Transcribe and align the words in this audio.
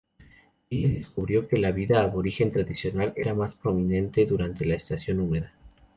Ella 0.71 0.89
descubrió 0.89 1.47
que 1.47 1.59
la 1.59 1.71
vida 1.71 2.01
aborigen 2.01 2.51
tradicional 2.51 3.13
era 3.15 3.35
más 3.35 3.53
prominente 3.53 4.25
durante 4.25 4.65
la 4.65 4.73
estación 4.73 5.19
húmeda. 5.19 5.53